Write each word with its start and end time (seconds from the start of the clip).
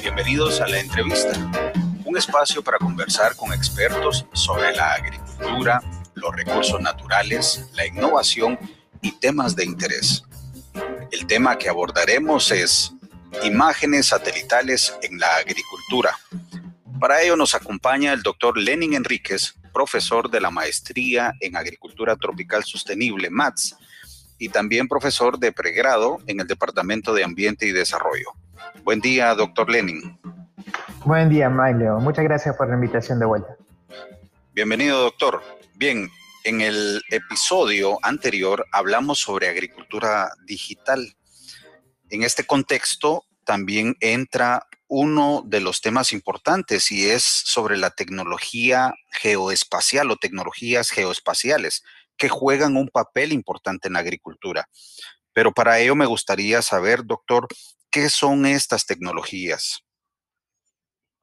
Bienvenidos 0.00 0.60
a 0.60 0.68
la 0.68 0.80
entrevista, 0.80 1.32
un 2.04 2.16
espacio 2.16 2.62
para 2.62 2.78
conversar 2.78 3.36
con 3.36 3.52
expertos 3.52 4.26
sobre 4.32 4.74
la 4.74 4.94
agricultura, 4.94 5.82
los 6.14 6.34
recursos 6.34 6.80
naturales, 6.80 7.68
la 7.74 7.86
innovación 7.86 8.58
y 9.02 9.12
temas 9.12 9.54
de 9.54 9.64
interés. 9.64 10.22
El 11.10 11.26
tema 11.26 11.58
que 11.58 11.68
abordaremos 11.68 12.50
es 12.50 12.92
imágenes 13.42 14.06
satelitales 14.06 14.94
en 15.02 15.18
la 15.18 15.36
agricultura. 15.36 16.18
Para 16.98 17.22
ello 17.22 17.36
nos 17.36 17.54
acompaña 17.54 18.12
el 18.12 18.22
doctor 18.22 18.56
Lenin 18.56 18.94
Enríquez, 18.94 19.54
profesor 19.74 20.30
de 20.30 20.40
la 20.40 20.50
Maestría 20.50 21.34
en 21.40 21.56
Agricultura 21.56 22.16
Tropical 22.16 22.64
Sostenible, 22.64 23.28
MATS, 23.28 23.76
y 24.38 24.48
también 24.48 24.88
profesor 24.88 25.38
de 25.38 25.52
pregrado 25.52 26.18
en 26.26 26.40
el 26.40 26.46
Departamento 26.46 27.14
de 27.14 27.24
Ambiente 27.24 27.66
y 27.66 27.72
Desarrollo. 27.72 28.32
Buen 28.84 29.00
día, 29.00 29.34
doctor 29.34 29.70
Lenin. 29.70 30.18
Buen 31.04 31.28
día, 31.28 31.48
Maglio. 31.48 31.98
Muchas 31.98 32.24
gracias 32.24 32.56
por 32.56 32.68
la 32.68 32.74
invitación 32.74 33.18
de 33.18 33.26
vuelta. 33.26 33.56
Bienvenido, 34.52 35.00
doctor. 35.00 35.42
Bien, 35.74 36.10
en 36.44 36.60
el 36.60 37.02
episodio 37.10 37.98
anterior 38.02 38.66
hablamos 38.72 39.18
sobre 39.18 39.48
agricultura 39.48 40.30
digital. 40.44 41.16
En 42.08 42.22
este 42.22 42.44
contexto 42.44 43.24
también 43.44 43.96
entra 44.00 44.66
uno 44.88 45.42
de 45.44 45.60
los 45.60 45.80
temas 45.80 46.12
importantes 46.12 46.92
y 46.92 47.08
es 47.08 47.24
sobre 47.24 47.76
la 47.76 47.90
tecnología 47.90 48.94
geoespacial 49.10 50.10
o 50.10 50.16
tecnologías 50.16 50.90
geoespaciales 50.90 51.82
que 52.16 52.28
juegan 52.28 52.76
un 52.76 52.88
papel 52.88 53.32
importante 53.32 53.88
en 53.88 53.94
la 53.94 54.00
agricultura. 54.00 54.66
Pero 55.32 55.52
para 55.52 55.78
ello 55.78 55.94
me 55.94 56.06
gustaría 56.06 56.62
saber, 56.62 57.04
doctor, 57.04 57.46
¿qué 57.90 58.08
son 58.08 58.46
estas 58.46 58.86
tecnologías? 58.86 59.82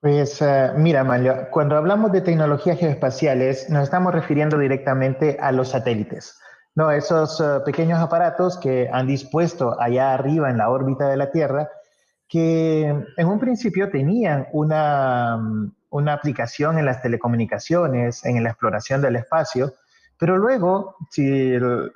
Pues 0.04 0.42
eh, 0.42 0.72
mira, 0.76 1.04
Mario, 1.04 1.48
cuando 1.50 1.78
hablamos 1.78 2.12
de 2.12 2.20
tecnologías 2.22 2.78
geoespaciales, 2.78 3.70
nos 3.70 3.84
estamos 3.84 4.14
refiriendo 4.14 4.58
directamente 4.58 5.38
a 5.40 5.54
los 5.54 5.70
satélites. 5.70 6.38
No, 6.76 6.92
esos 6.92 7.40
eh, 7.40 7.62
pequeños 7.66 8.00
aparatos 8.00 8.58
que 8.58 8.90
han 8.92 9.08
dispuesto 9.08 9.80
allá 9.80 10.14
arriba 10.14 10.50
en 10.50 10.58
la 10.58 10.70
órbita 10.70 11.08
de 11.08 11.18
la 11.18 11.32
Tierra, 11.32 11.70
que 12.28 12.82
en 12.84 13.28
un 13.28 13.40
principio 13.40 13.90
tenían 13.90 14.48
una, 14.52 15.40
una 15.90 16.14
aplicación 16.14 16.80
en 16.80 16.86
las 16.86 17.02
telecomunicaciones, 17.02 18.26
en 18.26 18.44
la 18.44 18.50
exploración 18.50 19.02
del 19.02 19.16
espacio, 19.16 19.76
pero 20.24 20.38
luego, 20.38 20.96
si 21.10 21.52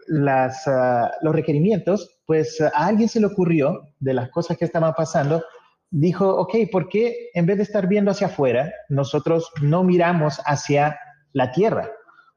las, 0.08 0.68
ah, 0.68 1.10
los 1.22 1.34
requerimientos, 1.34 2.20
pues 2.26 2.60
a 2.60 2.86
alguien 2.86 3.08
se 3.08 3.22
le 3.22 3.28
ocurrió 3.28 3.94
de 4.02 4.14
las 4.14 4.30
cosas 4.32 4.58
que 4.58 4.66
estaban 4.66 4.94
pasando, 4.96 5.46
dijo, 5.92 6.36
ok, 6.36 6.56
¿por 6.70 6.90
qué 6.90 7.30
en 7.34 7.46
vez 7.46 7.56
de 7.56 7.64
estar 7.64 7.88
viendo 7.88 8.12
hacia 8.12 8.28
afuera, 8.28 8.70
nosotros 8.90 9.50
no 9.62 9.86
miramos 9.86 10.42
hacia 10.46 11.00
la 11.32 11.54
Tierra 11.54 11.90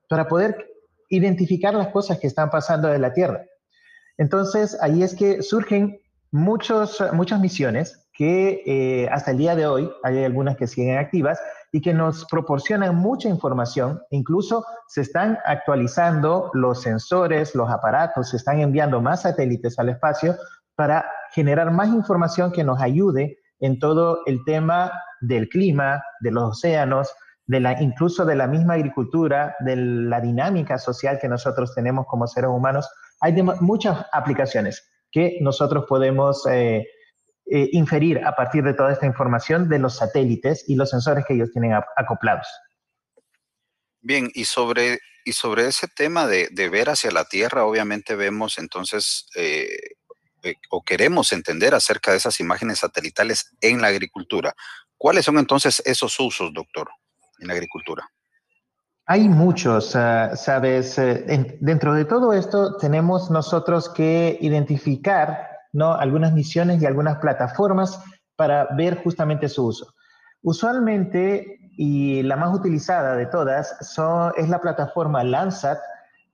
para 0.09 0.29
poder 0.29 0.65
identificar 1.09 1.75
las 1.75 1.89
cosas 1.89 2.21
que 2.21 2.29
están 2.29 2.51
pasando 2.51 2.87
de 2.87 3.01
la 3.01 3.13
Tierra? 3.13 3.45
Entonces, 4.17 4.79
ahí 4.81 5.03
es 5.03 5.17
que 5.17 5.43
surgen 5.43 6.01
muchos, 6.31 7.03
muchas 7.15 7.41
misiones 7.41 8.09
que 8.13 8.63
eh, 8.65 9.09
hasta 9.11 9.33
el 9.33 9.39
día 9.39 9.57
de 9.57 9.67
hoy, 9.67 9.91
hay 10.05 10.23
algunas 10.23 10.57
que 10.57 10.69
siguen 10.69 10.99
activas, 10.99 11.41
y 11.73 11.81
que 11.81 11.95
nos 11.95 12.25
proporcionan 12.27 12.97
mucha 12.97 13.29
información. 13.29 14.01
Incluso 14.11 14.65
se 14.89 15.03
están 15.03 15.39
actualizando 15.45 16.51
los 16.55 16.83
sensores, 16.83 17.55
los 17.55 17.71
aparatos, 17.71 18.31
se 18.31 18.37
están 18.37 18.61
enviando 18.61 19.01
más 19.01 19.23
satélites 19.23 19.79
al 19.79 19.91
espacio 19.91 20.37
para 20.75 21.07
generar 21.33 21.71
más 21.71 21.89
información 21.89 22.53
que 22.53 22.65
nos 22.65 22.81
ayude 22.81 23.39
en 23.61 23.79
todo 23.79 24.21
el 24.27 24.43
tema 24.45 24.91
del 25.21 25.49
clima, 25.49 26.03
de 26.21 26.31
los 26.33 26.53
océanos, 26.53 27.15
de 27.47 27.61
la, 27.61 27.81
incluso 27.83 28.25
de 28.25 28.37
la 28.37 28.47
misma 28.47 28.75
agricultura, 28.75 29.57
de 29.61 29.77
la 29.77 30.21
dinámica 30.21 30.79
social 30.79 31.19
que 31.21 31.29
nosotros 31.29 31.75
tenemos 31.75 32.07
como 32.07 32.27
seres 32.27 32.51
humanos. 32.51 32.89
Hay 33.21 33.35
muchas 33.61 34.07
aplicaciones 34.13 34.89
que 35.11 35.39
nosotros 35.41 35.85
podemos 35.89 36.47
eh, 36.51 36.87
eh, 37.47 37.69
inferir 37.73 38.25
a 38.25 38.37
partir 38.37 38.63
de 38.63 38.75
toda 38.75 38.93
esta 38.93 39.07
información 39.07 39.69
de 39.69 39.81
los 39.81 39.97
satélites 39.97 40.65
y 40.69 40.77
los 40.77 40.91
sensores 40.91 41.25
que 41.27 41.35
ellos 41.35 41.51
tienen 41.53 41.73
acoplados. 41.97 42.47
Bien, 44.01 44.31
y 44.35 44.45
sobre, 44.45 45.01
y 45.25 45.33
sobre 45.33 45.67
ese 45.67 45.89
tema 45.89 46.29
de, 46.29 46.49
ver 46.71 46.91
hacia 46.91 47.11
la 47.11 47.25
Tierra, 47.25 47.65
obviamente 47.65 48.15
vemos 48.15 48.57
entonces 48.59 49.27
eh, 49.35 49.69
eh, 50.45 50.55
o 50.71 50.85
queremos 50.85 51.33
entender 51.33 51.75
acerca 51.75 52.13
de 52.13 52.19
esas 52.19 52.39
imágenes 52.39 52.79
satelitales 52.79 53.51
en 53.61 53.83
la 53.83 53.89
agricultura. 53.89 54.55
¿Cuáles 54.97 55.25
son 55.25 55.37
entonces 55.39 55.83
esos 55.85 56.21
usos, 56.21 56.53
doctor, 56.55 56.89
en 57.41 57.49
la 57.49 57.55
agricultura? 57.55 58.09
Hay 59.07 59.29
muchos, 59.29 59.97
ah, 59.97 60.37
sabes, 60.37 60.95
dentro 61.59 61.95
de 61.95 62.05
todo 62.05 62.33
esto 62.33 62.77
tenemos 62.77 63.29
nosotros 63.29 63.89
que 63.89 64.39
identificar 64.41 65.50
¿no? 65.73 65.95
algunas 65.95 66.33
misiones 66.33 66.83
y 66.83 66.87
algunas 66.87 67.19
plataformas 67.19 68.03
para 68.37 68.69
ver 68.77 69.03
justamente 69.03 69.49
su 69.49 69.67
uso. 69.67 69.95
Usualmente, 70.43 71.59
y 71.77 72.23
la 72.23 72.37
más 72.37 72.55
utilizada 72.57 73.17
de 73.17 73.27
todas, 73.27 73.77
son, 73.81 74.33
es 74.37 74.49
la 74.49 74.61
plataforma 74.61 75.23
Landsat 75.23 75.79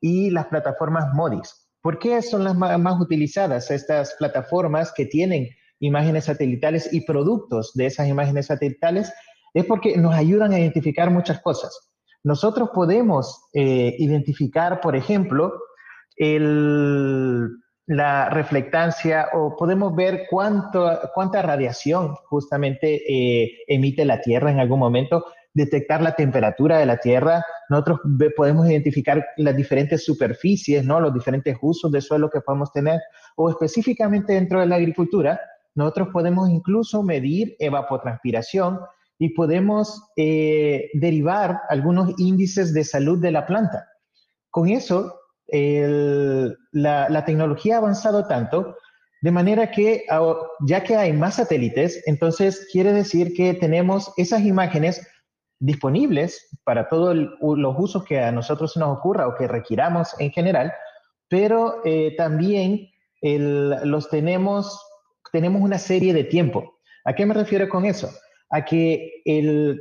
y 0.00 0.30
las 0.30 0.46
plataformas 0.46 1.12
MODIS. 1.14 1.66
¿Por 1.82 1.98
qué 1.98 2.22
son 2.22 2.44
las 2.44 2.56
más, 2.56 3.00
utilizadas 3.00 3.70
estas 3.70 4.14
plataformas 4.18 4.92
que 4.92 5.06
tienen 5.06 5.48
imágenes 5.80 6.24
satelitales 6.24 6.92
y 6.92 7.02
productos 7.02 7.72
de 7.74 7.86
esas 7.86 8.08
imágenes 8.08 8.46
satelitales? 8.46 9.12
Es 9.54 9.64
porque 9.64 9.96
nos 9.96 10.14
ayudan 10.14 10.52
a 10.52 10.58
identificar 10.58 11.10
muchas 11.10 11.40
cosas. 11.40 11.92
Nosotros 12.24 12.70
podemos 12.74 13.40
eh, 13.52 13.94
identificar, 13.98 14.80
por 14.80 14.96
ejemplo, 14.96 15.52
el, 16.16 17.48
la 17.86 18.28
reflectancia 18.30 19.28
o 19.32 19.56
podemos 19.56 19.94
ver 19.94 20.26
cuánto, 20.28 21.00
cuánta 21.14 21.42
radiación 21.42 22.14
justamente 22.26 23.02
eh, 23.08 23.58
emite 23.68 24.04
la 24.04 24.20
Tierra 24.20 24.50
en 24.50 24.58
algún 24.58 24.80
momento, 24.80 25.24
detectar 25.54 26.02
la 26.02 26.16
temperatura 26.16 26.78
de 26.78 26.86
la 26.86 26.98
Tierra. 26.98 27.44
Nosotros 27.70 28.00
podemos 28.36 28.68
identificar 28.68 29.24
las 29.36 29.56
diferentes 29.56 30.04
superficies, 30.04 30.84
¿no? 30.84 31.00
los 31.00 31.14
diferentes 31.14 31.56
usos 31.62 31.90
de 31.92 32.00
suelo 32.00 32.28
que 32.28 32.40
podemos 32.40 32.72
tener 32.72 33.00
o 33.36 33.50
específicamente 33.50 34.34
dentro 34.34 34.60
de 34.60 34.66
la 34.66 34.76
agricultura. 34.76 35.40
Nosotros 35.74 36.08
podemos 36.12 36.50
incluso 36.50 37.02
medir 37.02 37.54
evapotranspiración 37.60 38.80
y 39.18 39.30
podemos 39.30 40.10
eh, 40.16 40.90
derivar 40.94 41.60
algunos 41.68 42.18
índices 42.18 42.74
de 42.74 42.84
salud 42.84 43.18
de 43.20 43.30
la 43.30 43.46
planta. 43.46 43.88
Con 44.50 44.68
eso 44.68 45.14
la, 45.48 47.24
tecnología 47.24 47.76
ha 47.76 47.78
avanzado 47.78 48.26
tanto, 48.26 48.76
de 49.22 49.30
manera 49.30 49.70
que 49.70 50.04
ya 50.66 50.82
que 50.82 50.96
hay 50.96 51.12
más 51.12 51.36
satélites, 51.36 52.02
entonces 52.06 52.68
quiere 52.70 52.92
decir 52.92 53.34
que 53.34 53.54
tenemos 53.54 54.12
esas 54.16 54.42
imágenes 54.42 55.06
disponibles 55.58 56.48
para 56.64 56.88
todos 56.88 57.16
los 57.40 57.74
usos 57.78 58.04
que 58.04 58.20
a 58.20 58.30
nosotros 58.32 58.76
nos 58.76 58.98
ocurra 58.98 59.26
o 59.26 59.34
que 59.34 59.48
requiramos 59.48 60.14
en 60.18 60.30
general, 60.30 60.72
pero 61.28 61.80
eh, 61.84 62.14
también 62.16 62.90
los 63.22 64.08
tenemos, 64.10 64.80
tenemos 65.32 65.62
una 65.62 65.78
serie 65.78 66.12
de 66.12 66.24
tiempo. 66.24 66.78
¿A 67.04 67.14
qué 67.14 67.26
me 67.26 67.34
refiero 67.34 67.68
con 67.68 67.84
eso? 67.84 68.10
A 68.50 68.64
que 68.64 69.22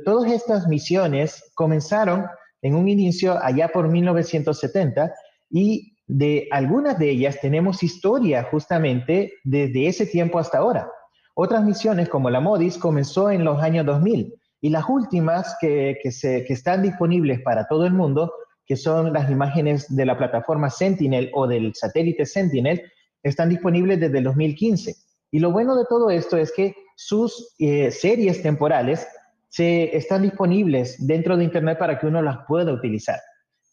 todas 0.04 0.32
estas 0.32 0.66
misiones 0.66 1.52
comenzaron 1.54 2.26
en 2.62 2.74
un 2.74 2.88
inicio 2.88 3.38
allá 3.40 3.68
por 3.68 3.88
1970 3.88 5.12
y 5.50 5.96
de 6.06 6.48
algunas 6.50 6.98
de 6.98 7.10
ellas 7.10 7.38
tenemos 7.40 7.82
historia 7.82 8.44
justamente 8.44 9.32
desde 9.44 9.88
ese 9.88 10.06
tiempo 10.06 10.38
hasta 10.38 10.58
ahora. 10.58 10.88
Otras 11.34 11.64
misiones 11.64 12.08
como 12.08 12.30
la 12.30 12.40
MODIS 12.40 12.78
comenzó 12.78 13.30
en 13.30 13.44
los 13.44 13.60
años 13.62 13.84
2000 13.86 14.34
y 14.60 14.70
las 14.70 14.88
últimas 14.88 15.56
que, 15.60 15.98
se, 16.10 16.44
que 16.44 16.52
están 16.52 16.82
disponibles 16.82 17.40
para 17.42 17.66
todo 17.66 17.86
el 17.86 17.92
mundo, 17.92 18.32
que 18.64 18.76
son 18.76 19.12
las 19.12 19.30
imágenes 19.30 19.94
de 19.94 20.06
la 20.06 20.16
plataforma 20.16 20.70
Sentinel 20.70 21.30
o 21.34 21.46
del 21.46 21.74
satélite 21.74 22.24
Sentinel, 22.24 22.82
están 23.22 23.48
disponibles 23.48 24.00
desde 24.00 24.18
el 24.18 24.24
2015. 24.24 24.94
Y 25.32 25.40
lo 25.40 25.52
bueno 25.52 25.76
de 25.76 25.84
todo 25.88 26.10
esto 26.10 26.36
es 26.36 26.52
que 26.52 26.74
sus 26.96 27.54
eh, 27.58 27.90
series 27.90 28.42
temporales 28.42 29.06
se, 29.48 29.96
están 29.96 30.22
disponibles 30.22 31.06
dentro 31.06 31.36
de 31.36 31.44
Internet 31.44 31.78
para 31.78 31.98
que 31.98 32.06
uno 32.06 32.22
las 32.22 32.38
pueda 32.48 32.72
utilizar. 32.72 33.20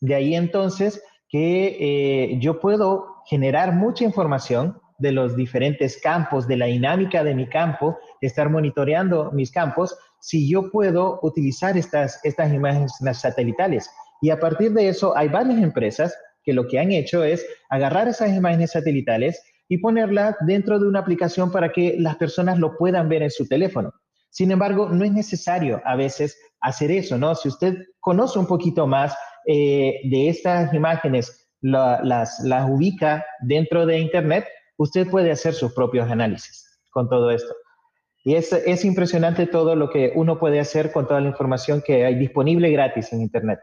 De 0.02 0.16
ahí 0.16 0.36
entonces 0.36 1.02
que 1.34 1.78
eh, 1.80 2.38
yo 2.40 2.60
puedo 2.60 3.24
generar 3.26 3.74
mucha 3.74 4.04
información 4.04 4.80
de 5.00 5.12
los 5.12 5.36
diferentes 5.36 6.00
campos, 6.00 6.48
de 6.48 6.58
la 6.58 6.68
dinámica 6.68 7.24
de 7.24 7.34
mi 7.34 7.50
campo, 7.50 7.98
estar 8.22 8.52
monitoreando 8.52 9.32
mis 9.32 9.52
campos, 9.52 9.98
si 10.20 10.48
yo 10.48 10.70
puedo 10.70 11.20
utilizar 11.24 11.76
estas, 11.76 12.24
estas 12.24 12.54
imágenes 12.54 12.94
satelitales. 13.14 13.90
Y 14.22 14.30
a 14.30 14.40
partir 14.40 14.74
de 14.74 14.90
eso 14.90 15.18
hay 15.18 15.28
varias 15.28 15.60
empresas 15.60 16.16
que 16.44 16.54
lo 16.54 16.68
que 16.68 16.78
han 16.78 16.92
hecho 16.92 17.24
es 17.24 17.44
agarrar 17.72 18.08
esas 18.08 18.30
imágenes 18.30 18.74
satelitales 18.74 19.42
y 19.68 19.80
ponerla 19.80 20.38
dentro 20.42 20.78
de 20.78 20.88
una 20.88 21.00
aplicación 21.00 21.52
para 21.52 21.72
que 21.72 21.96
las 21.98 22.16
personas 22.18 22.60
lo 22.60 22.78
puedan 22.78 23.10
ver 23.10 23.24
en 23.24 23.32
su 23.32 23.48
teléfono. 23.48 23.92
Sin 24.30 24.52
embargo, 24.52 24.88
no 24.88 25.04
es 25.04 25.12
necesario 25.12 25.82
a 25.84 25.96
veces 25.96 26.38
hacer 26.62 26.92
eso, 26.92 27.18
¿no? 27.18 27.34
Si 27.34 27.48
usted 27.48 27.76
conoce 28.02 28.38
un 28.38 28.46
poquito 28.46 28.86
más 28.86 29.16
eh, 29.48 30.00
de 30.04 30.30
estas 30.30 30.74
imágenes, 30.74 31.48
las, 31.62 32.40
las 32.44 32.70
ubica 32.70 33.26
dentro 33.42 33.86
de 33.86 34.00
Internet, 34.00 34.48
usted 34.78 35.10
puede 35.10 35.32
hacer 35.32 35.54
sus 35.54 35.74
propios 35.74 36.10
análisis 36.10 36.66
con 36.92 37.10
todo 37.10 37.32
esto. 37.32 37.54
Y 38.26 38.36
es, 38.36 38.54
es 38.54 38.86
impresionante 38.86 39.48
todo 39.48 39.76
lo 39.76 39.90
que 39.90 40.12
uno 40.16 40.40
puede 40.40 40.60
hacer 40.60 40.92
con 40.92 41.08
toda 41.08 41.22
la 41.22 41.30
información 41.30 41.82
que 41.86 42.06
hay 42.06 42.16
disponible 42.16 42.70
gratis 42.72 43.12
en 43.14 43.22
Internet 43.22 43.60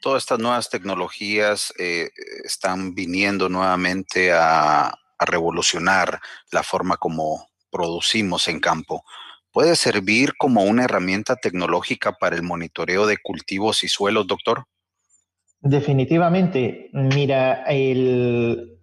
todas 0.00 0.22
estas 0.22 0.38
nuevas 0.38 0.70
tecnologías 0.70 1.72
eh, 1.78 2.10
están 2.44 2.94
viniendo 2.94 3.48
nuevamente 3.48 4.32
a, 4.32 4.88
a, 4.88 5.24
revolucionar 5.26 6.20
la 6.50 6.62
forma 6.62 6.96
como 6.96 7.48
producimos 7.70 8.48
en 8.48 8.60
campo. 8.60 9.04
¿Puede 9.52 9.74
servir 9.74 10.34
como 10.38 10.62
una 10.62 10.84
herramienta 10.84 11.36
tecnológica 11.36 12.12
para 12.12 12.36
el 12.36 12.42
monitoreo 12.42 13.06
de 13.06 13.16
cultivos 13.22 13.82
y 13.82 13.88
suelos, 13.88 14.26
doctor? 14.26 14.64
Definitivamente. 15.60 16.88
Mira, 16.92 17.64
eh, 17.68 18.78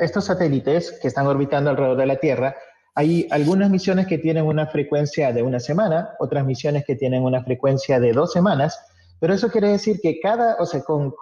estos 0.00 0.24
satélites 0.24 0.98
que 1.00 1.08
están 1.08 1.26
orbitando 1.26 1.70
alrededor 1.70 1.96
de 1.96 2.06
la 2.06 2.16
Tierra, 2.16 2.54
hay 2.94 3.26
algunas 3.30 3.70
misiones 3.70 4.06
que 4.06 4.18
tienen 4.18 4.44
una 4.44 4.66
frecuencia 4.66 5.32
de 5.32 5.42
una 5.42 5.60
semana, 5.60 6.10
otras 6.18 6.44
misiones 6.44 6.84
que 6.84 6.96
tienen 6.96 7.22
una 7.22 7.42
frecuencia 7.42 7.98
de 7.98 8.12
dos 8.12 8.32
semanas, 8.32 8.78
pero 9.20 9.34
eso 9.34 9.50
quiere 9.50 9.68
decir 9.68 10.00
que 10.02 10.18
cada, 10.20 10.56
o 10.58 10.66
sea, 10.66 10.82
con, 10.82 11.14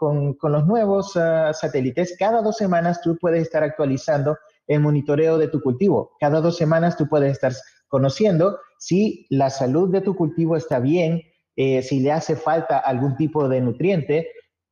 los 0.43 0.67
nuevos 0.67 1.17
uh, 1.17 1.53
satélites, 1.53 2.17
cada 2.19 2.43
dos 2.43 2.57
semanas 2.57 3.01
tú 3.03 3.17
puedes 3.21 3.43
estar 3.43 3.63
actualizando 3.63 4.37
el 4.67 4.81
monitoreo 4.81 5.37
de 5.37 5.49
tu 5.49 5.61
cultivo. 5.61 6.13
Cada 6.21 6.41
dos 6.41 6.57
semanas 6.57 6.97
tú 6.97 7.09
puedes 7.09 7.33
estar 7.33 7.53
conociendo 7.89 8.59
si 8.79 9.27
la 9.31 9.51
salud 9.51 9.91
de 9.91 10.01
tu 10.01 10.15
cultivo 10.15 10.57
está 10.57 10.79
bien, 10.79 11.23
eh, 11.57 11.83
si 11.83 12.01
le 12.01 12.13
hace 12.13 12.37
falta 12.37 12.79
algún 12.79 13.17
tipo 13.17 13.49
de 13.49 13.61
nutriente, 13.61 14.31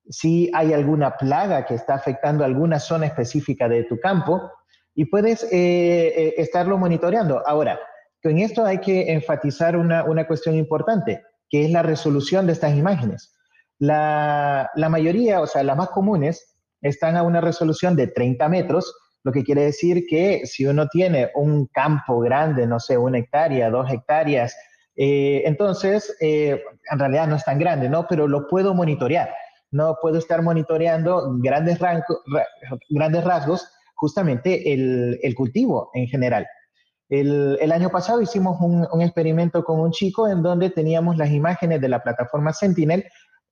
si 0.08 0.50
hay 0.54 0.72
alguna 0.72 1.16
plaga 1.16 1.66
que 1.66 1.74
está 1.74 1.94
afectando 1.94 2.44
alguna 2.44 2.78
zona 2.78 3.06
específica 3.06 3.68
de 3.68 3.84
tu 3.84 3.98
campo 3.98 4.40
y 4.94 5.06
puedes 5.06 5.42
eh, 5.44 5.48
eh, 5.52 6.34
estarlo 6.38 6.78
monitoreando. 6.78 7.42
Ahora, 7.46 7.80
con 8.22 8.38
esto 8.38 8.64
hay 8.64 8.78
que 8.78 9.12
enfatizar 9.12 9.76
una, 9.76 10.04
una, 10.04 10.26
cuestión 10.26 10.54
importante, 10.54 11.22
que 11.50 11.64
es 11.64 11.70
la 11.70 11.82
resolución 11.82 12.46
de 12.46 12.52
estas 12.52 12.76
imágenes. 12.76 13.34
La, 13.78 14.70
la 14.74 14.88
mayoría, 14.88 15.40
o 15.40 15.46
sea, 15.46 15.64
las 15.64 15.76
más 15.76 15.90
comunes, 15.90 16.56
están 16.80 17.16
a 17.16 17.22
una 17.22 17.40
resolución 17.40 17.96
de 17.96 18.06
30 18.06 18.48
metros, 18.48 18.94
lo 19.26 19.32
que 19.32 19.42
quiere 19.42 19.62
decir 19.62 20.04
que 20.08 20.46
si 20.46 20.66
uno 20.66 20.86
tiene 20.86 21.32
un 21.34 21.66
campo 21.66 22.20
grande, 22.20 22.64
no 22.64 22.78
sé, 22.78 22.96
una 22.96 23.18
hectárea, 23.18 23.70
dos 23.70 23.92
hectáreas, 23.92 24.56
eh, 24.94 25.42
entonces 25.44 26.16
eh, 26.20 26.62
en 26.92 26.98
realidad 27.00 27.26
no 27.26 27.34
es 27.34 27.44
tan 27.44 27.58
grande, 27.58 27.88
¿no? 27.88 28.06
Pero 28.08 28.28
lo 28.28 28.46
puedo 28.46 28.72
monitorear. 28.72 29.34
No 29.72 29.96
puedo 30.00 30.18
estar 30.18 30.42
monitoreando 30.42 31.38
grandes, 31.38 31.80
rango, 31.80 32.04
grandes 32.88 33.24
rasgos, 33.24 33.68
justamente 33.96 34.72
el, 34.72 35.18
el 35.20 35.34
cultivo 35.34 35.90
en 35.94 36.06
general. 36.06 36.46
El, 37.08 37.58
el, 37.60 37.72
año 37.72 37.88
pasado 37.90 38.22
hicimos 38.22 38.60
un, 38.60 38.86
un, 38.92 39.02
experimento 39.02 39.64
con 39.64 39.80
un 39.80 39.90
chico 39.90 40.28
en 40.28 40.40
donde 40.40 40.70
teníamos 40.70 41.16
las 41.16 41.32
imágenes 41.32 41.80
de 41.80 41.88
la 41.88 42.00
plataforma 42.00 42.52
Sentinel 42.52 43.04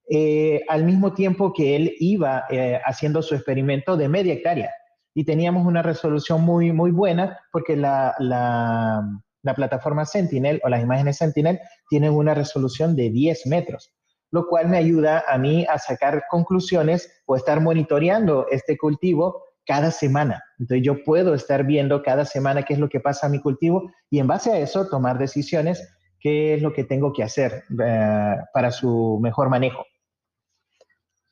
eh, 0.09 0.63
al 0.69 0.85
mismo 0.85 1.15
tiempo 1.15 1.53
que 1.53 1.75
él 1.75 1.97
iba 1.99 2.45
eh, 2.49 2.81
haciendo 2.85 3.23
su 3.23 3.35
experimento 3.35 3.97
de 3.97 4.09
media 4.09 4.35
hectárea 4.35 4.71
y 5.15 5.25
teníamos 5.25 5.67
una 5.67 5.83
resolución 5.83 6.43
muy, 6.43 6.73
muy 6.73 6.91
buena 6.91 7.39
porque 7.53 7.77
la, 7.77 8.15
la, 8.19 9.03
la, 9.43 9.55
plataforma 9.55 10.05
Sentinel 10.05 10.61
o 10.65 10.69
las 10.69 10.83
imágenes 10.83 11.19
Sentinel 11.19 11.61
tienen 11.89 12.13
una 12.13 12.35
resolución 12.35 12.97
de 12.97 13.11
10 13.11 13.47
metros, 13.47 13.95
lo 14.33 14.47
cual 14.49 14.69
me 14.69 14.77
ayuda 14.77 15.25
a 15.27 15.39
mí 15.39 15.65
a 15.69 15.79
sacar 15.79 16.25
conclusiones 16.29 17.23
o 17.27 17.37
estar 17.37 17.61
monitoreando 17.61 18.47
este 18.51 18.77
cultivo 18.77 19.45
cada 19.65 19.91
semana. 19.91 20.43
Entonces 20.59 20.85
yo 20.85 21.05
puedo 21.05 21.35
estar 21.35 21.65
viendo 21.65 22.03
cada 22.03 22.25
semana 22.25 22.65
qué 22.65 22.75
es 22.75 22.81
lo 22.81 22.89
que 22.89 23.01
pasa 23.01 23.29
a 23.29 23.31
mi 23.31 23.41
cultivo 23.41 23.91
y 24.11 24.19
en 24.19 24.27
base 24.27 24.53
a 24.53 24.59
eso 24.59 24.89
tomar 24.89 25.19
decisiones 25.19 25.89
qué 26.21 26.55
es 26.55 26.63
lo 26.63 26.73
que 26.73 26.85
tengo 26.85 27.13
que 27.13 27.23
hacer 27.23 27.65
uh, 27.71 28.43
para 28.53 28.71
su 28.71 29.19
mejor 29.23 29.51
manejo 29.51 29.85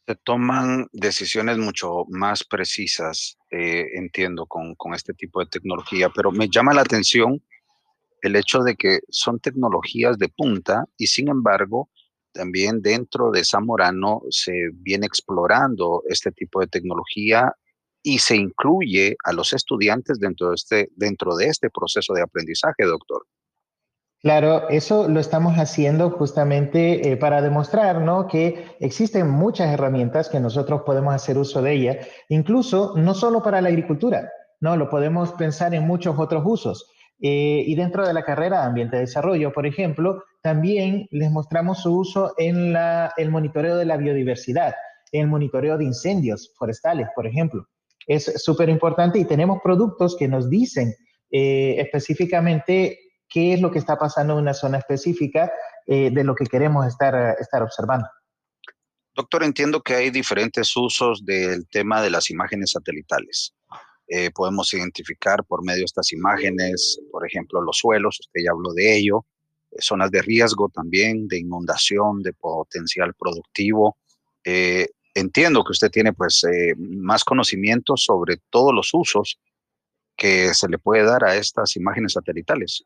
se 0.06 0.16
toman 0.16 0.88
decisiones 0.93 1.58
mucho 1.58 2.04
más 2.08 2.44
precisas, 2.44 3.38
eh, 3.50 3.87
entiendo, 3.94 4.46
con, 4.46 4.75
con, 4.75 4.94
este 4.94 5.14
tipo 5.14 5.40
de 5.40 5.46
tecnología, 5.46 6.10
pero 6.14 6.32
me 6.32 6.49
llama 6.49 6.75
la 6.75 6.82
atención 6.82 7.43
el 8.22 8.37
hecho 8.37 8.60
de 8.60 8.76
que 8.76 9.00
son 9.08 9.40
tecnologías 9.40 10.19
de 10.19 10.28
punta 10.28 10.84
y 10.96 11.06
sin 11.08 11.28
embargo, 11.28 11.90
también 12.32 12.81
dentro 12.81 13.31
de 13.31 13.44
Zamorano 13.44 14.22
se 14.31 14.70
viene 14.72 15.06
explorando 15.06 16.02
este 16.08 16.32
tipo 16.32 16.60
de 16.60 16.66
tecnología 16.66 17.52
y 18.02 18.19
se 18.19 18.37
incluye 18.37 19.16
a 19.25 19.32
los 19.32 19.52
estudiantes 19.52 20.19
dentro 20.19 20.48
de 20.48 20.55
este, 20.55 20.88
dentro 20.96 21.37
de 21.37 21.46
este 21.46 21.70
proceso 21.70 22.14
de 22.14 22.22
aprendizaje, 22.22 22.84
doctor. 22.84 23.26
Claro, 24.22 24.69
eso 24.69 25.08
lo 25.08 25.19
estamos 25.19 25.54
haciendo 25.54 26.10
justamente 26.10 27.10
eh, 27.10 27.16
para 27.16 27.42
demostrar 27.42 28.00
¿no? 28.00 28.28
que 28.28 28.66
existen 28.78 29.28
muchas 29.28 29.72
herramientas 29.72 30.28
que 30.28 30.38
nosotros 30.38 30.82
podemos 30.86 31.12
hacer 31.12 31.36
uso 31.36 31.60
de 31.60 31.72
ellas, 31.72 32.06
incluso 32.28 32.94
no 32.96 33.14
solo 33.14 33.42
para 33.42 33.60
la 33.60 33.69
agricultura, 33.69 34.30
no, 34.60 34.76
lo 34.76 34.88
podemos 34.88 35.32
pensar 35.32 35.74
en 35.74 35.88
muchos 35.88 36.16
otros 36.20 36.44
usos. 36.46 36.88
Eh, 37.20 37.64
y 37.66 37.74
dentro 37.74 38.06
de 38.06 38.12
la 38.12 38.22
carrera 38.22 38.60
de 38.60 38.66
ambiente 38.66 38.96
de 38.96 39.02
desarrollo, 39.02 39.52
por 39.52 39.66
ejemplo, 39.66 40.22
también 40.40 41.08
les 41.10 41.30
mostramos 41.32 41.82
su 41.82 41.92
uso 41.92 42.32
en 42.38 42.72
la, 42.72 43.12
el 43.16 43.28
monitoreo 43.28 43.76
de 43.76 43.86
la 43.86 43.96
biodiversidad, 43.96 44.72
el 45.10 45.26
monitoreo 45.26 45.76
de 45.78 45.84
incendios 45.84 46.52
forestales, 46.56 47.08
por 47.16 47.26
ejemplo. 47.26 47.66
Es 48.06 48.32
súper 48.40 48.69
importante 48.69 49.19
y 49.19 49.24
tenemos 49.24 49.58
productos 49.64 50.16
que 50.16 50.28
nos 50.28 50.48
dicen 50.48 50.94
eh, 51.32 51.76
específicamente 51.78 52.98
qué 53.32 53.55
es 53.55 53.61
lo 53.61 53.70
que 53.70 53.79
está 53.79 53.96
pasando 53.96 54.34
en 54.34 54.40
una 54.40 54.55
zona 54.55 54.79
específica 54.79 55.50
eh, 55.87 56.11
de 56.11 56.25
lo 56.25 56.34
que 56.34 56.46
queremos 56.46 56.87
estar, 56.87 57.37
estar 57.40 57.62
observando. 57.62 58.06
Doctor, 59.14 59.43
entiendo 59.43 59.82
que 59.82 59.94
hay 59.94 60.11
diferentes 60.11 60.77
usos 60.77 61.24
del 61.24 61.67
tema 61.69 62.03
de 62.03 62.10
las 62.10 62.31
imágenes 62.31 62.72
satelitales. 62.72 63.55
Eh, 64.06 64.31
podemos 64.31 64.72
identificar 64.74 65.44
por 65.44 65.65
medio 65.65 65.81
de 65.81 65.86
estas 65.86 66.12
imágenes, 66.12 67.01
por 67.10 67.27
ejemplo, 67.27 67.60
los 67.62 67.79
suelos, 67.79 68.20
usted 68.20 68.43
ya 68.44 68.51
habló 68.51 68.72
de 68.72 68.96
ello, 68.96 69.24
eh, 69.70 69.77
zonas 69.81 70.10
de 70.10 70.22
riesgo 70.22 70.69
también, 70.69 71.29
de 71.29 71.39
inundación, 71.39 72.22
de 72.22 72.32
potencial 72.32 73.15
productivo. 73.15 73.96
Entiendo 75.15 75.62
que 75.62 75.72
usted 75.72 75.91
tiene 75.91 76.15
pues 76.15 76.43
más 76.79 77.22
conocimiento 77.22 77.98
sobre 77.98 78.39
todos 78.51 78.74
los 78.74 78.91
usos 78.94 79.39
que 80.17 80.55
se 80.55 80.69
le 80.69 80.79
puede 80.79 81.05
dar 81.05 81.24
a 81.24 81.36
estas 81.36 81.77
imágenes 81.77 82.15
satelitales. 82.15 82.84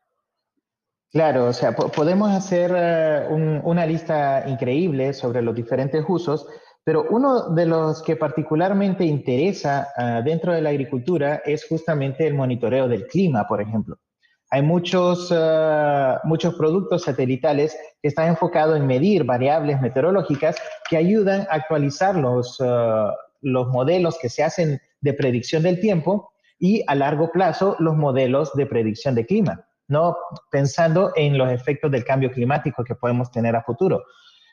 Claro, 1.11 1.45
o 1.45 1.53
sea, 1.53 1.73
podemos 1.73 2.31
hacer 2.31 2.71
un, 3.29 3.61
una 3.63 3.85
lista 3.85 4.43
increíble 4.47 5.13
sobre 5.13 5.41
los 5.41 5.55
diferentes 5.55 6.03
usos, 6.07 6.45
pero 6.83 7.05
uno 7.09 7.49
de 7.49 7.65
los 7.65 8.01
que 8.01 8.15
particularmente 8.15 9.03
interesa 9.03 9.87
uh, 9.97 10.23
dentro 10.23 10.53
de 10.53 10.61
la 10.61 10.69
agricultura 10.69 11.41
es 11.45 11.67
justamente 11.67 12.25
el 12.25 12.33
monitoreo 12.33 12.87
del 12.87 13.07
clima, 13.07 13.45
por 13.45 13.61
ejemplo. 13.61 13.97
Hay 14.49 14.61
muchos, 14.61 15.29
uh, 15.31 16.17
muchos 16.23 16.55
productos 16.55 17.03
satelitales 17.03 17.77
que 18.01 18.07
están 18.07 18.29
enfocados 18.29 18.77
en 18.77 18.87
medir 18.87 19.25
variables 19.25 19.81
meteorológicas 19.81 20.55
que 20.89 20.95
ayudan 20.95 21.41
a 21.49 21.55
actualizar 21.55 22.15
los, 22.15 22.57
los 23.41 23.67
modelos 23.67 24.17
que 24.21 24.29
se 24.29 24.43
hacen 24.43 24.79
de 25.01 25.13
predicción 25.13 25.63
del 25.63 25.81
tiempo 25.81 26.31
y 26.57 26.83
a 26.87 26.95
largo 26.95 27.31
plazo 27.31 27.75
los 27.79 27.97
modelos 27.97 28.53
de 28.53 28.65
predicción 28.65 29.13
de 29.15 29.25
clima. 29.25 29.67
¿No? 29.87 30.15
Pensando 30.51 31.11
en 31.15 31.37
los 31.37 31.51
efectos 31.51 31.91
del 31.91 32.03
cambio 32.03 32.31
climático 32.31 32.83
que 32.83 32.95
podemos 32.95 33.31
tener 33.31 33.55
a 33.55 33.63
futuro. 33.63 34.03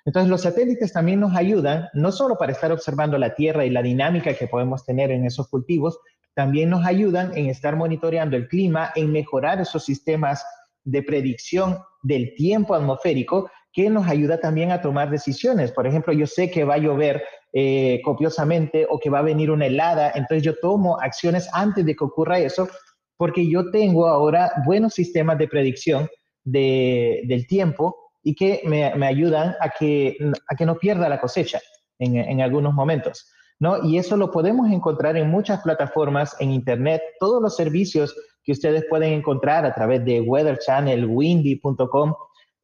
Entonces, 0.04 0.28
los 0.28 0.42
satélites 0.42 0.92
también 0.92 1.20
nos 1.20 1.34
ayudan, 1.34 1.88
no 1.94 2.12
solo 2.12 2.36
para 2.36 2.52
estar 2.52 2.70
observando 2.70 3.16
la 3.16 3.34
Tierra 3.34 3.64
y 3.64 3.70
la 3.70 3.82
dinámica 3.82 4.34
que 4.34 4.46
podemos 4.46 4.84
tener 4.84 5.10
en 5.10 5.24
esos 5.24 5.48
cultivos, 5.48 5.98
también 6.34 6.68
nos 6.68 6.84
ayudan 6.84 7.36
en 7.36 7.46
estar 7.46 7.76
monitoreando 7.76 8.36
el 8.36 8.48
clima, 8.48 8.92
en 8.96 9.12
mejorar 9.12 9.60
esos 9.60 9.84
sistemas 9.84 10.44
de 10.84 11.02
predicción 11.02 11.78
del 12.02 12.34
tiempo 12.34 12.74
atmosférico, 12.74 13.50
que 13.72 13.88
nos 13.88 14.06
ayuda 14.06 14.38
también 14.38 14.70
a 14.70 14.80
tomar 14.80 15.10
decisiones. 15.10 15.72
Por 15.72 15.86
ejemplo, 15.86 16.12
yo 16.12 16.26
sé 16.26 16.50
que 16.50 16.64
va 16.64 16.74
a 16.74 16.78
llover 16.78 17.22
eh, 17.52 18.00
copiosamente 18.04 18.86
o 18.88 18.98
que 18.98 19.10
va 19.10 19.20
a 19.20 19.22
venir 19.22 19.50
una 19.50 19.66
helada, 19.66 20.12
entonces 20.14 20.42
yo 20.42 20.54
tomo 20.60 21.00
acciones 21.00 21.48
antes 21.52 21.84
de 21.84 21.96
que 21.96 22.04
ocurra 22.04 22.38
eso 22.38 22.68
porque 23.16 23.48
yo 23.48 23.70
tengo 23.70 24.06
ahora 24.06 24.52
buenos 24.66 24.94
sistemas 24.94 25.38
de 25.38 25.48
predicción 25.48 26.08
de, 26.44 27.22
del 27.26 27.46
tiempo 27.46 27.96
y 28.22 28.34
que 28.34 28.62
me, 28.64 28.94
me, 28.94 29.06
ayudan 29.06 29.54
a 29.60 29.70
que, 29.70 30.16
a 30.48 30.56
que 30.56 30.66
no 30.66 30.76
pierda 30.76 31.08
la 31.08 31.20
cosecha 31.20 31.60
en, 31.98 32.16
en 32.16 32.40
algunos 32.40 32.74
momentos. 32.74 33.30
¿no? 33.60 33.84
Y 33.84 33.98
eso 33.98 34.16
lo 34.16 34.30
podemos 34.30 34.70
encontrar 34.70 35.16
en 35.16 35.30
muchas 35.30 35.62
plataformas 35.62 36.36
en 36.40 36.50
Internet, 36.50 37.02
todos 37.20 37.40
los 37.40 37.56
servicios 37.56 38.14
que 38.42 38.52
ustedes 38.52 38.84
pueden 38.88 39.12
encontrar 39.12 39.64
a 39.64 39.74
través 39.74 40.04
de 40.04 40.20
Weather 40.20 40.58
Channel, 40.58 41.06
windy.com, 41.06 42.14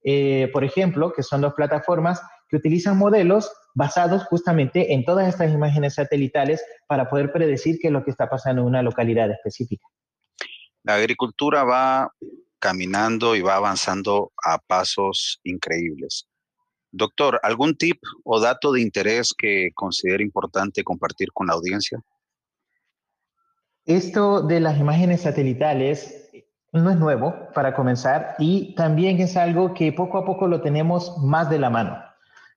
eh, 0.03 0.49
por 0.53 0.65
ejemplo, 0.65 1.13
que 1.13 1.23
son 1.23 1.41
dos 1.41 1.55
plataformas 1.55 2.21
que 2.49 2.57
utilizan 2.57 2.99
modelos 2.99 3.51
basados 3.75 4.25
justamente 4.25 4.93
en 4.93 5.05
todas 5.05 5.29
estas 5.29 5.53
imágenes 5.53 5.95
satelitales 5.95 6.63
para 6.87 7.09
poder 7.09 7.33
predecir 7.33 7.79
qué 7.81 7.89
es 7.89 7.93
lo 7.93 8.05
que 8.05 8.11
está 8.11 8.29
pasando 8.29 8.63
en 8.63 8.69
una 8.69 8.83
localidad 8.83 9.31
específica. 9.31 9.87
La 10.83 10.95
agricultura 10.95 11.65
va 11.65 12.13
caminando 12.59 13.35
y 13.37 13.43
va 13.43 13.57
avanzando 13.57 14.33
a 14.45 14.59
pasos 14.59 15.41
increíbles. 15.45 16.27
Doctor, 16.93 17.39
¿algún 17.43 17.77
tip 17.77 18.03
o 18.25 18.41
dato 18.41 18.73
de 18.73 18.81
interés 18.81 19.33
que 19.37 19.71
considere 19.75 20.25
importante 20.25 20.83
compartir 20.83 21.29
con 21.33 21.47
la 21.47 21.55
audiencia? 21.55 22.01
Esto 23.87 24.43
de 24.43 24.61
las 24.61 24.79
imágenes 24.79 25.23
satelitales 25.23 26.31
no 26.73 26.91
es 26.91 26.97
nuevo 26.97 27.35
para 27.55 27.75
comenzar 27.75 28.35
y 28.39 28.75
también 28.75 29.21
es 29.21 29.37
algo 29.37 29.75
que 29.75 29.93
poco 29.93 30.19
a 30.19 30.25
poco 30.25 30.47
lo 30.47 30.61
tenemos 30.61 31.17
más 31.19 31.51
de 31.51 31.59
la 31.59 31.71
mano. 31.71 31.99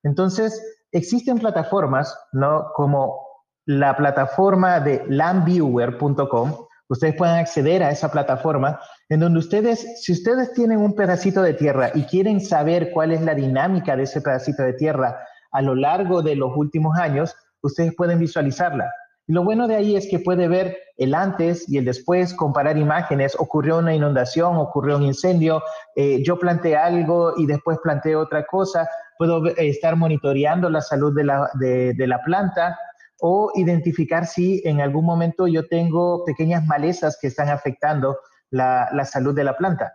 Entonces, 0.04 0.62
existen 0.92 1.40
plataformas, 1.40 2.16
¿no? 2.32 2.72
Como 2.76 3.20
la 3.66 3.96
plataforma 3.96 4.80
de 4.80 5.04
landviewer.com. 5.08 6.68
Ustedes 6.90 7.16
pueden 7.16 7.36
acceder 7.36 7.84
a 7.84 7.92
esa 7.92 8.12
plataforma 8.12 8.80
en 9.10 9.20
donde 9.20 9.40
ustedes, 9.40 10.04
si 10.04 10.12
ustedes 10.12 10.54
tienen 10.54 10.80
un 10.80 10.96
pedacito 10.96 11.42
de 11.42 11.54
tierra 11.54 11.92
y 11.94 12.04
quieren 12.04 12.42
saber 12.42 12.92
cuál 12.92 13.12
es 13.12 13.22
la 13.22 13.36
dinámica 13.36 13.96
de 13.96 14.04
ese 14.04 14.22
pedacito 14.22 14.64
de 14.64 14.74
tierra 14.74 15.20
a 15.52 15.62
lo 15.62 15.76
largo 15.76 16.22
de 16.22 16.36
los 16.36 16.52
últimos 16.56 16.98
años, 16.98 17.36
ustedes 17.62 17.96
pueden 17.96 18.20
visualizarla. 18.20 18.92
Y 19.26 19.32
lo 19.32 19.44
bueno 19.44 19.68
de 19.68 19.76
ahí 19.76 19.96
es 19.96 20.08
que 20.10 20.20
puede 20.20 20.50
ver 20.50 20.78
el 20.98 21.16
antes 21.16 21.70
y 21.70 21.78
el 21.78 21.86
después, 21.86 22.34
comparar 22.34 22.78
imágenes, 22.78 23.36
ocurrió 23.40 23.78
una 23.78 23.96
inundación, 23.96 24.58
ocurrió 24.58 24.98
un 24.98 25.04
incendio, 25.04 25.64
eh, 25.96 26.22
yo 26.24 26.38
planteé 26.38 26.76
algo 26.76 27.34
y 27.38 27.46
después 27.46 27.78
planteé 27.82 28.18
otra 28.18 28.46
cosa, 28.46 28.90
puedo 29.18 29.46
estar 29.56 29.96
monitoreando 29.96 30.70
la 30.70 30.82
salud 30.82 31.16
de 31.16 31.24
la, 31.24 31.50
de, 31.54 31.96
la 32.06 32.22
planta 32.22 32.78
o 33.26 33.52
identificar 33.56 34.26
si 34.28 34.62
en 34.66 34.82
algún 34.82 35.06
momento 35.06 35.48
yo 35.48 35.66
tengo 35.70 36.26
pequeñas 36.26 36.66
malezas 36.66 37.18
que 37.22 37.28
están 37.28 37.48
afectando 37.48 38.18
la, 38.50 38.90
la, 38.92 39.06
salud 39.06 39.34
de 39.34 39.46
la 39.46 39.56
planta. 39.56 39.94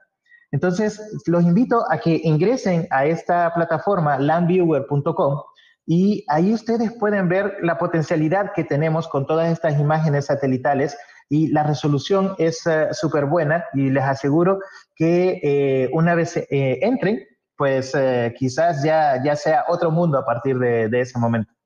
Entonces, 0.51 0.99
los 1.27 1.45
invito 1.45 1.85
a 1.91 1.99
que 1.99 2.23
ingresen 2.25 2.89
a 2.91 3.05
esta 3.05 3.53
plataforma 3.55 4.19
landviewer.com 4.19 5.43
y 5.85 6.25
ahí 6.29 6.55
ustedes 6.55 6.91
pueden 6.95 7.29
ver 7.29 7.59
la 7.61 7.77
potencialidad 7.77 8.53
que 8.55 8.65
tenemos 8.65 9.07
con 9.07 9.27
todas 9.27 9.53
estas 9.53 9.79
imágenes 9.79 10.25
satelitales 10.25 10.97
y 11.29 11.49
la 11.49 11.65
resolución 11.65 12.35
es 12.39 12.67
eh, 12.67 12.89
súper 12.93 13.27
buena 13.27 13.63
y 13.75 13.91
les 13.91 14.05
aseguro 14.05 14.59
que 14.97 15.39
eh, 15.43 15.91
una 15.93 16.15
vez 16.15 16.35
eh, 16.39 16.79
entren, 16.81 17.27
pues 17.59 17.93
quizás 18.39 18.83
ya, 18.85 19.23
ya 19.23 19.37
sea 19.37 19.65
otro 19.69 19.91
mundo 19.91 20.17
a 20.17 20.25
partir 20.25 20.59
de, 20.59 20.89
de 20.89 21.01
ese 21.01 21.19
momento. 21.19 21.58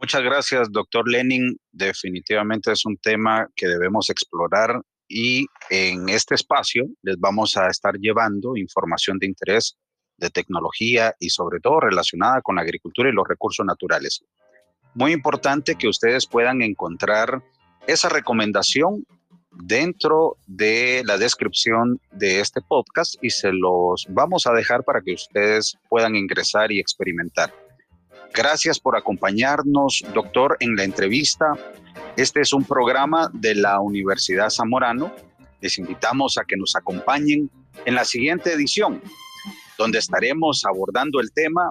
Muchas 0.00 0.22
gracias, 0.22 0.72
doctor 0.72 1.06
Lenin. 1.06 1.58
Definitivamente 1.72 2.72
es 2.72 2.86
un 2.86 2.96
tema 2.96 3.46
que 3.54 3.66
debemos 3.66 4.08
explorar 4.08 4.80
y 5.06 5.44
en 5.68 6.08
este 6.08 6.36
espacio 6.36 6.86
les 7.02 7.18
vamos 7.18 7.54
a 7.58 7.68
estar 7.68 7.94
llevando 7.98 8.56
información 8.56 9.18
de 9.18 9.26
interés 9.26 9.76
de 10.16 10.30
tecnología 10.30 11.14
y 11.20 11.28
sobre 11.28 11.60
todo 11.60 11.80
relacionada 11.80 12.40
con 12.40 12.56
la 12.56 12.62
agricultura 12.62 13.10
y 13.10 13.12
los 13.12 13.28
recursos 13.28 13.66
naturales. 13.66 14.24
Muy 14.94 15.12
importante 15.12 15.74
que 15.74 15.88
ustedes 15.88 16.26
puedan 16.26 16.62
encontrar 16.62 17.42
esa 17.86 18.08
recomendación 18.08 19.04
dentro 19.50 20.38
de 20.46 21.02
la 21.04 21.18
descripción 21.18 22.00
de 22.12 22.40
este 22.40 22.62
podcast 22.62 23.16
y 23.20 23.28
se 23.28 23.52
los 23.52 24.06
vamos 24.08 24.46
a 24.46 24.52
dejar 24.52 24.82
para 24.82 25.02
que 25.02 25.12
ustedes 25.12 25.76
puedan 25.90 26.16
ingresar 26.16 26.72
y 26.72 26.80
experimentar. 26.80 27.52
Gracias 28.34 28.78
por 28.78 28.96
acompañarnos, 28.96 30.04
doctor, 30.14 30.56
en 30.60 30.76
la 30.76 30.84
entrevista. 30.84 31.52
Este 32.16 32.40
es 32.40 32.52
un 32.52 32.64
programa 32.64 33.30
de 33.32 33.54
la 33.54 33.80
Universidad 33.80 34.50
Zamorano. 34.50 35.12
Les 35.60 35.78
invitamos 35.78 36.38
a 36.38 36.44
que 36.44 36.56
nos 36.56 36.76
acompañen 36.76 37.50
en 37.84 37.94
la 37.94 38.04
siguiente 38.04 38.52
edición 38.52 39.02
donde 39.80 39.98
estaremos 39.98 40.62
abordando 40.66 41.20
el 41.20 41.32
tema 41.32 41.70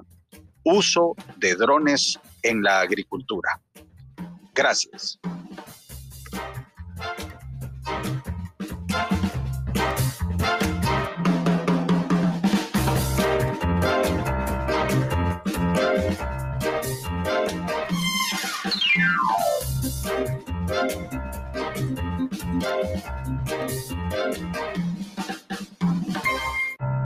uso 0.64 1.14
de 1.36 1.54
drones 1.54 2.18
en 2.42 2.62
la 2.62 2.80
agricultura. 2.80 3.60
Gracias. 4.52 5.20